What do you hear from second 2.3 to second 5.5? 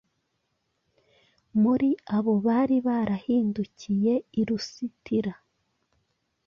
bari barahindukiye i Lusitira,